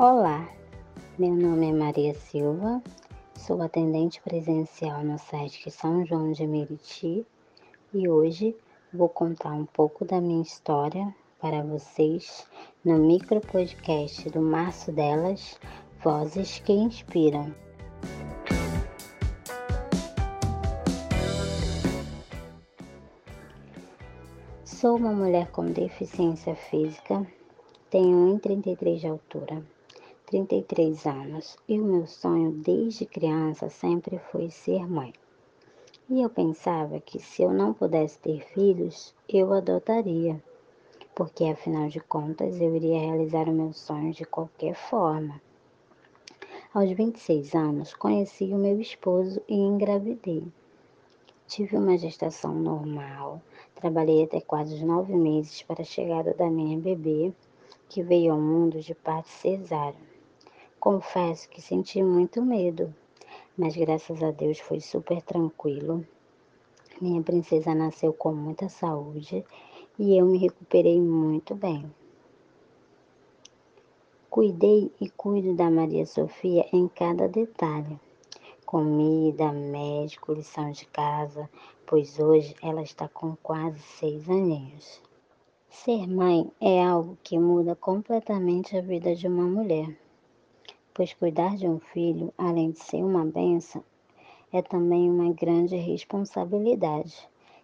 [0.00, 0.48] Olá,
[1.18, 2.80] meu nome é Maria Silva,
[3.36, 7.26] sou atendente presencial no site São João de Meriti
[7.92, 8.54] e hoje
[8.94, 12.46] vou contar um pouco da minha história para vocês
[12.84, 15.58] no micro podcast do Março Delas,
[16.00, 17.52] Vozes que Inspiram.
[24.64, 27.26] Sou uma mulher com deficiência física,
[27.90, 29.77] tenho 1,33 de altura
[30.30, 35.10] 33 anos e o meu sonho desde criança sempre foi ser mãe.
[36.10, 40.38] E eu pensava que se eu não pudesse ter filhos, eu adotaria,
[41.14, 45.40] porque afinal de contas eu iria realizar o meu sonho de qualquer forma.
[46.74, 50.46] Aos 26 anos, conheci o meu esposo e engravidei.
[51.46, 53.40] Tive uma gestação normal,
[53.74, 57.32] trabalhei até quase nove meses para a chegada da minha bebê,
[57.88, 60.17] que veio ao mundo de parte cesárea.
[60.80, 62.94] Confesso que senti muito medo,
[63.56, 66.06] mas graças a Deus foi super tranquilo.
[67.00, 69.44] Minha princesa nasceu com muita saúde
[69.98, 71.92] e eu me recuperei muito bem.
[74.30, 77.98] Cuidei e cuido da Maria Sofia em cada detalhe.
[78.64, 81.50] Comida, médico, lição de casa,
[81.86, 85.02] pois hoje ela está com quase seis aninhos.
[85.68, 89.98] Ser mãe é algo que muda completamente a vida de uma mulher
[90.98, 93.84] pois cuidar de um filho, além de ser uma benção,
[94.52, 97.14] é também uma grande responsabilidade,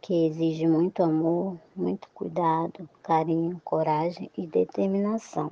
[0.00, 5.50] que exige muito amor, muito cuidado, carinho, coragem e determinação.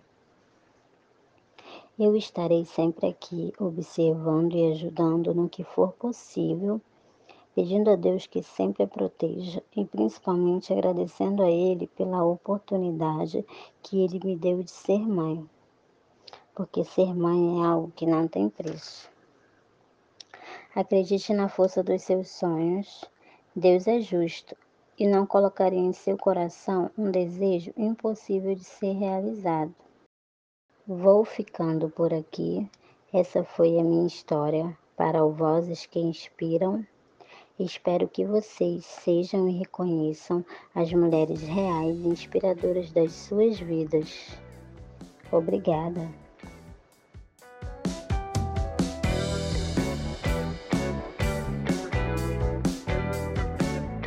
[1.99, 6.81] Eu estarei sempre aqui observando e ajudando no que for possível,
[7.57, 13.45] pedindo a Deus que sempre a proteja e principalmente agradecendo a Ele pela oportunidade
[13.83, 15.45] que Ele me deu de ser mãe
[16.55, 19.11] porque ser mãe é algo que não tem preço.
[20.75, 23.05] Acredite na força dos seus sonhos.
[23.55, 24.57] Deus é justo
[24.99, 29.75] e não colocaria em seu coração um desejo impossível de ser realizado.
[30.87, 32.69] Vou ficando por aqui.
[33.13, 36.85] Essa foi a minha história para o Vozes que Inspiram.
[37.59, 40.45] Espero que vocês sejam e reconheçam
[40.75, 44.37] as mulheres reais e inspiradoras das suas vidas.
[45.31, 46.24] Obrigada.